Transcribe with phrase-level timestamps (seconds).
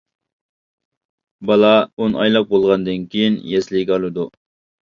[1.51, 4.29] بالا ئون ئايلىق بولغاندىن كېيىن يەسلىگە ئالىدۇ.